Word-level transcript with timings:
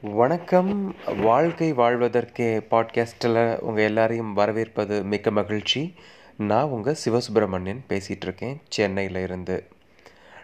வணக்கம். 0.00 0.94
வாழ்க்கை 1.22 1.72
வாழ்வதற்கே 1.72 2.60
பாட்காஸ்டில் 2.70 3.58
உங்கள் 3.58 3.84
எல்லாரையும் 3.84 4.32
வரவேற்பது 4.32 5.02
மிக்க 5.04 5.30
மகிழ்ச்சி. 5.30 5.94
நான் 6.36 6.62
உங்கள் 6.62 6.96
சிவசுப்பிரமணியன் 7.04 7.80
பேசிகிட்டு 7.88 8.20
இருக்கேன் 8.20 8.60
சென்னையில் 8.68 9.16
இருந்து. 9.16 9.66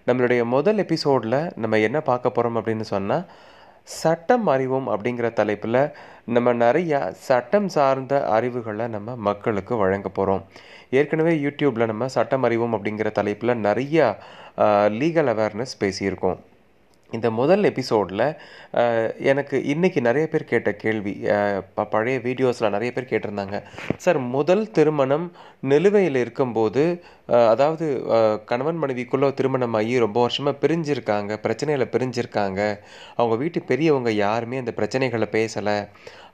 நம்மளுடைய 0.07 0.45
முதல் 0.45 0.79
எபிசோடில் 0.79 1.53
நம்ம 1.57 1.79
என்ன 1.79 2.01
பார்க்க 2.01 2.31
போகிறோம் 2.31 2.57
அப்படின்னு 2.57 2.81
சொன்னால் 2.81 3.27
சட்டம் 3.83 4.47
அறிவோம் 4.47 4.89
அப்படிங்கிற 4.89 5.33
தலைப்பில் 5.33 5.93
நம்ம 6.25 6.55
நிறையா 6.55 7.11
சட்டம் 7.11 7.69
சார்ந்த 7.69 8.27
அறிவுகளை 8.29 8.87
நம்ம 8.87 9.17
மக்களுக்கு 9.17 9.77
வழங்க 9.77 10.09
போகிறோம் 10.09 10.45
ஏற்கனவே 10.91 11.35
யூடியூப்பில் 11.37 11.87
நம்ம 11.87 12.09
சட்டம் 12.09 12.43
அறிவோம் 12.43 12.75
அப்படிங்கிற 12.75 13.13
தலைப்பில் 13.13 13.55
நிறையா 13.55 14.17
லீகல் 15.01 15.33
அவேர்னஸ் 15.35 15.79
பேசியிருக்கோம். 15.81 16.37
இந்த 17.15 17.31
முதல் 17.31 17.65
எபிசோடில் 17.65 18.35
எனக்கு 19.19 19.57
இன்றைக்கி 19.67 20.01
நிறைய 20.01 20.27
பேர் 20.29 20.45
கேட்ட 20.45 20.75
கேள்வி 20.75 21.13
ப- 21.75 21.85
பழைய 21.85 22.19
வீடியோஸில் 22.19 22.71
நிறைய 22.71 22.93
பேர் 22.93 23.11
கேட்டிருந்தாங்க. 23.11 23.63
சார் 23.97 24.19
முதல் 24.19 24.71
திருமணம் 24.71 25.27
நிலுவையில் 25.61 26.15
இருக்கும்போது 26.15 27.03
அதாவது 27.27 27.87
கணவன் 28.45 28.83
மனைவிக்குள்ளே 28.83 29.35
திருமணம் 29.35 29.75
ஆகி 29.75 29.99
ரொம்ப 29.99 30.21
வருஷமாக 30.21 30.67
பிரிஞ்சிருக்காங்க 30.67 31.37
பிரச்சனையில் 31.43 31.93
பிரிஞ்சிருக்காங்க. 31.95 32.79
அவங்க 33.17 33.37
வீட்டு 33.37 33.63
பெரியவங்க 33.63 34.11
யாருமே 34.13 34.59
அந்த 34.59 34.73
பிரச்சனைகளை 34.77 35.29
பேசலை. 35.39 35.77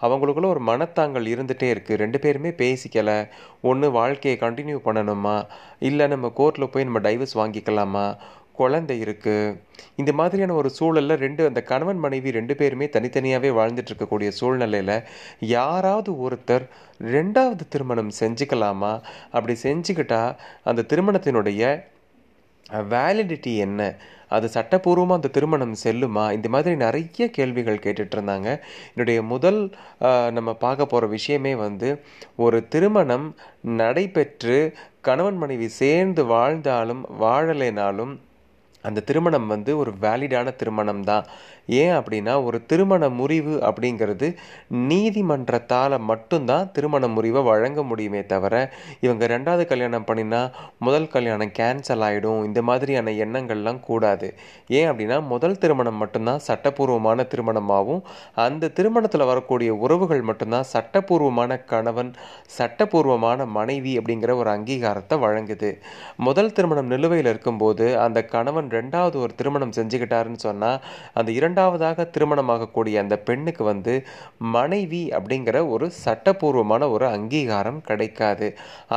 அவங்களுக்குள்ள 0.02 0.47
ஒரு 0.47 0.60
மனத்தாங்கல் 0.66 1.27
இருந்துகிட்டே 1.34 1.69
இருக்குது 1.70 1.94
ரெண்டு 1.94 2.19
பேருமே 2.19 2.48
பேசிக்கலை. 2.48 3.28
ஒன்று 3.62 3.91
வாழ்க்கையை 3.91 4.41
கண்டினியூ 4.41 4.78
பண்ணணுமா? 4.84 5.47
இல்லை 5.78 6.06
நம்ம 6.06 6.33
கோர்ட்டில் 6.36 6.70
போய் 6.70 6.84
நம்ம 6.84 7.00
டைவர்ஸ் 7.00 7.36
வாங்கிக்கலாமா? 7.36 8.16
குழந்தை 8.60 8.96
இருக்குது 9.05 9.56
இந்த 10.00 10.12
மாதிரியான 10.19 10.56
ஒரு 10.60 10.70
சூழலில் 10.78 11.20
ரெண்டு 11.24 11.42
அந்த 11.50 11.60
கணவன் 11.70 12.00
மனைவி 12.05 12.30
ரெண்டு 12.38 12.55
பேருமே 12.60 12.86
தனித்தனியாகவே 12.96 13.50
வாழ்ந்துட்டு 13.59 13.91
இருக்கக்கூடிய 13.92 14.30
சூழ்நிலையில் 14.41 14.96
யாராவது 15.56 16.12
ஒருத்தர் 16.27 16.66
ரெண்டாவது 17.16 17.66
திருமணம் 17.75 18.12
செஞ்சுக்கலாமா? 18.20 18.92
அப்படி 19.36 19.56
செஞ்சுக்கிட்டா 19.66 20.22
அந்த 20.70 20.86
திருமணத்தினுடைய 20.92 21.62
வேலிடிட்டி 22.94 23.53
என்ன? 23.66 23.81
அது 24.36 24.47
சட்டப்பூர்வமாக 24.56 25.19
அந்த 25.19 25.31
திருமணம் 25.36 25.75
செல்லுமா? 25.84 26.25
இந்த 26.36 26.48
மாதிரி 26.55 26.75
நிறைய 26.83 27.25
கேள்விகள் 27.36 27.83
கேட்டுட்டு 27.84 28.14
இருந்தாங்க. 28.16 28.48
என்னுடைய 28.92 29.19
முதல் 29.33 29.58
நம்ம 30.36 30.50
பார்க்க 30.64 30.92
போகிற 30.92 31.08
விஷயமே 31.16 31.53
வந்து 31.64 31.88
ஒரு 32.44 32.58
திருமணம் 32.75 33.27
நடைபெற்று 33.81 34.58
கணவன் 35.08 35.41
மனைவி 35.42 35.69
சேர்ந்து 35.81 36.25
வாழ்ந்தாலும் 36.34 37.03
வாழலைனாலும் 37.22 38.14
அந்த 38.84 39.05
திருமணம் 39.09 39.47
வந்து 39.47 39.70
ஒரு 39.77 39.92
வேலிடான 40.00 40.55
திருமணம் 40.56 41.05
தான் 41.05 41.25
ஏன் 41.81 41.95
அப்படின்னா 41.97 42.34
ஒரு 42.45 42.59
திருமண 42.67 43.03
முறிவு 43.19 43.55
அப்படிங்கிறது 43.69 44.28
நீதிமன்றத்தால் 44.91 45.97
மட்டும்தான் 46.11 46.70
திருமண 46.72 47.09
முறிவை 47.09 47.41
வழங்க 47.42 47.81
முடியுமே 47.83 48.22
தவிர 48.27 48.55
இவங்க 49.00 49.25
ரெண்டாவது 49.27 49.64
கல்யாணம் 49.67 50.06
பண்ணினா 50.09 50.41
முதல் 50.78 51.09
கல்யாணம் 51.09 51.53
கேன்சல் 51.59 52.05
ஆகிடும் 52.09 52.41
இந்த 52.45 52.62
மாதிரியான 52.62 53.14
எண்ணங்கள்லாம் 53.25 53.81
கூடாது. 53.81 54.28
ஏன் 54.78 54.89
அப்படின்னா 54.91 55.19
முதல் 55.27 55.59
திருமணம் 55.59 56.00
மட்டும்தான் 56.03 56.42
சட்டப்பூர்வமான 56.48 57.27
திருமணமாகவும் 57.34 58.03
அந்த 58.47 58.72
திருமணத்தில் 58.78 59.28
வரக்கூடிய 59.31 59.70
உறவுகள் 59.84 60.22
மட்டும்தான் 60.22 60.69
சட்டப்பூர்வமான 60.75 61.61
கணவன் 61.72 62.12
சட்டப்பூர்வமான 62.59 63.47
மனைவி 63.59 63.94
அப்படிங்கிற 63.98 64.34
ஒரு 64.42 64.50
அங்கீகாரத்தை 64.56 65.19
வழங்குது. 65.27 65.70
முதல் 66.28 66.53
திருமணம் 66.53 66.91
நிலுவையில் 66.94 67.31
இருக்கும்போது 67.33 67.87
அந்த 68.06 68.19
கணவன் 68.34 68.69
ரெண்டாவது 68.76 69.16
ஒரு 69.24 69.32
திருமணம் 69.38 69.74
செஞ்சுக்கிட்டாருன்னு 69.78 70.40
சொன்னால் 70.46 70.78
அந்த 71.18 71.30
இரண்டாவதாக 71.38 72.06
திருமணமாகக்கூடிய 72.14 72.94
அந்த 73.04 73.16
பெண்ணுக்கு 73.28 73.64
வந்து 73.70 73.94
மனைவி 74.56 75.02
அப்படிங்கிற 75.18 75.56
ஒரு 75.74 75.88
சட்டப்பூர்வமான 76.04 76.88
ஒரு 76.94 77.06
அங்கீகாரம் 77.16 77.82
கிடைக்காது. 77.91 78.48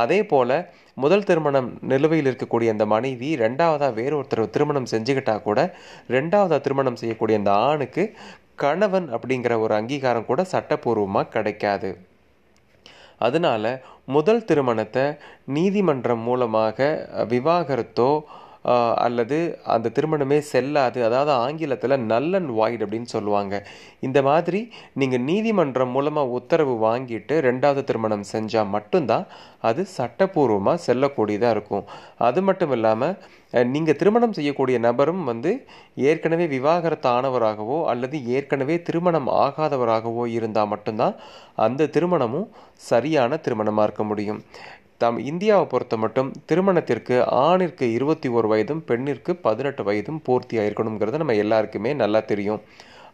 அதே 0.02 0.20
போல் 0.32 0.56
முதல் 1.02 1.26
திருமணம் 1.28 1.68
நிலுவையில் 1.90 2.28
இருக்கக்கூடிய 2.30 2.70
அந்த 2.74 2.84
மனைவி 2.94 3.30
ரெண்டாவதாக 3.44 3.94
வேறு 4.00 4.14
ஒருத்தர் 4.18 4.54
திருமணம் 4.56 4.90
செஞ்சுக்கிட்டா 4.92 5.36
கூட 5.48 5.60
ரெண்டாவதாக 6.16 6.60
திருமணம் 6.66 7.00
செய்யக்கூடிய 7.02 7.38
அந்த 7.40 7.52
ஆணுக்கு 7.68 8.04
கணவன் 8.62 9.06
அப்படிங்கிற 9.16 9.54
ஒரு 9.64 9.74
அங்கீகாரம் 9.78 10.28
கூட 10.28 10.40
சட்டப்பூர்வமாக 10.52 11.32
கிடைக்காது. 11.36 11.90
அதனால 13.26 13.64
முதல் 14.14 14.46
திருமணத்தை 14.48 15.04
நீதிமன்றம் 15.56 16.22
மூலமாக 16.28 16.78
விவாகரத்தோ 17.30 18.10
அல்லது 19.06 19.38
அந்த 19.74 19.92
திருமணமே 19.96 20.38
செல்லாது. 20.52 20.98
அதாவது 21.08 21.32
ஆங்கிலத்தில் 21.44 21.96
நல் 22.10 22.30
அண்ட் 22.38 22.52
வாய்ட் 22.58 22.84
அப்படின்னு 22.84 23.10
சொல்லுவாங்க. 23.14 23.54
இந்த 24.06 24.18
மாதிரி 24.28 24.60
நீங்கள் 25.00 25.24
நீதிமன்றம் 25.30 25.94
மூலமாக 25.96 26.34
உத்தரவு 26.38 26.74
வாங்கிட்டு 26.86 27.36
ரெண்டாவது 27.48 27.82
திருமணம் 27.90 28.26
செஞ்சால் 28.34 28.72
மட்டும்தான் 28.76 29.26
அது 29.68 29.82
சட்டப்பூர்வமாக 29.98 30.84
செல்லக்கூடியதாக 30.86 31.54
இருக்கும். 31.56 31.86
அது 32.28 32.42
மட்டும் 32.48 32.74
இல்லாமல் 32.76 33.16
நீங்கள் 33.74 33.98
திருமணம் 34.00 34.36
செய்யக்கூடிய 34.36 34.76
நபரும் 34.86 35.24
வந்து 35.30 35.50
ஏற்கனவே 36.10 36.46
விவாகரத்து 36.54 37.08
ஆனவராகவோ 37.16 37.78
அல்லது 37.92 38.16
ஏற்கனவே 38.36 38.76
திருமணம் 38.88 39.28
ஆகாதவராகவோ 39.44 40.24
இருந்தால் 40.38 40.72
மட்டும்தான் 40.72 41.14
அந்த 41.66 41.90
திருமணமும் 41.96 42.48
சரியான 42.90 43.38
திருமணமாக 43.44 43.86
இருக்க 43.88 44.04
முடியும். 44.10 44.40
தம் 45.04 45.18
இந்தியாவை 45.30 45.66
பொறுத்த 45.72 45.96
மட்டும் 46.04 46.30
திருமணத்திற்கு 46.50 47.16
ஆணிற்கு 47.46 47.86
இருபத்தி 47.98 48.28
ஒரு 48.38 48.48
வயதும் 48.52 48.82
பெண்ணிற்கு 48.90 49.32
பதினெட்டு 49.46 49.82
வயதும் 49.88 50.20
பூர்த்தி 50.26 50.56
ஆயிருக்கணுங்கிறது 50.62 51.20
நம்ம 51.22 51.36
எல்லாருக்குமே 51.44 51.92
நல்லா 52.02 52.20
தெரியும். 52.32 52.62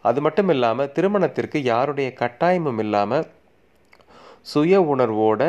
அது 0.09 0.21
மட்டும் 0.27 0.51
இல்லாமல் 0.55 0.93
திருமணத்திற்கு 0.97 1.59
யாருடைய 1.73 2.11
கட்டாயமும் 2.21 2.81
இல்லாமல் 2.85 3.27
சுய 4.53 4.81
உணர்வோட 4.93 5.43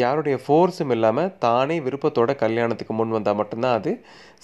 யாருடைய 0.00 0.36
ஃபோர்ஸும் 0.42 0.92
இல்லாமல் 0.94 1.32
தானே 1.44 1.74
விருப்பத்தோட 1.86 2.30
கல்யாணத்துக்கு 2.42 2.94
முன் 2.98 3.14
வந்தால் 3.16 3.36
மட்டும்தான் 3.38 3.76
அது 3.78 3.90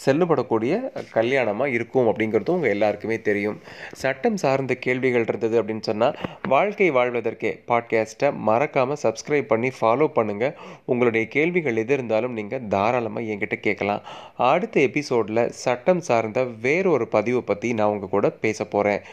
செல்லுபடக்கூடிய 0.05 0.73
கல்யாணமாக 1.17 1.75
இருக்கும் 1.77 2.09
அப்படிங்கிறதும் 2.11 2.57
உங்கள் 2.59 2.75
எல்லாருக்குமே 2.75 3.17
தெரியும். 3.29 3.57
சட்டம் 4.03 4.39
சார்ந்த 4.43 4.75
கேள்விகள் 4.87 5.27
இருந்தது 5.29 5.57
அப்படின்னு 5.61 5.85
சொன்னால் 5.91 6.19
வாழ்க்கை 6.55 6.89
வாழ்வதற்கே 6.99 7.53
பாட்காஸ்ட்டை 7.71 8.31
மறக்காமல் 8.49 9.03
சப்ஸ்கிரைப் 9.05 9.51
பண்ணி 9.53 9.71
ஃபாலோ 9.79 10.09
பண்ணுங்கள் 10.19 10.55
உங்களுடைய 10.93 11.27
கேள்விகள் 11.37 11.81
எது 11.85 11.95
இருந்தாலும் 11.99 12.37
நீங்கள் 12.39 12.65
தாராளமாக 12.77 13.31
என்கிட்ட 13.35 13.59
கேட்கலாம். 13.67 14.05
அடுத்த 14.53 14.79
எபிசோடில் 14.89 15.45
சட்டம் 15.65 16.05
சார்ந்த 16.11 16.45
வேறொரு 16.67 17.09
பதிவை 17.17 17.43
பற்றி 17.53 17.71
நான் 17.81 17.93
உங்கள் 17.97 18.15
கூட 18.17 18.29
பேச 18.45 18.65
போகிறேன் 18.65 19.05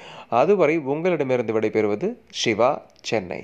அதுவரை 0.42 0.78
உங்களிடமிருந்து 0.94 1.56
விடைபெறுவது 1.60 2.10
சிவா 2.44 2.72
சென்னை. 3.10 3.42